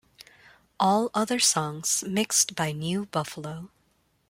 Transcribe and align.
All 0.79 1.11
other 1.13 1.37
songs 1.37 2.03
mixed 2.07 2.55
by 2.55 2.71
New 2.71 3.05
Buffalo. 3.05 3.69